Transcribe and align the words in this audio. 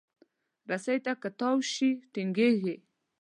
رسۍ 0.69 0.97
که 1.21 1.29
تاو 1.39 1.57
شي، 1.73 1.89
ټینګېږي. 2.13 2.75